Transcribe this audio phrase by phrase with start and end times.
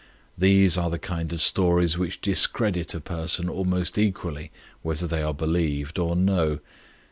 [0.35, 4.49] These are the kind of stories which discredit a person almost equally
[4.81, 6.57] whether they are believed or no.